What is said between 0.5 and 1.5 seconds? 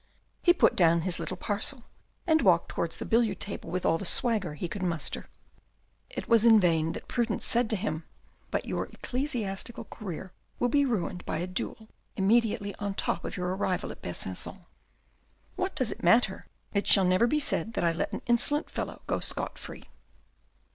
put down his little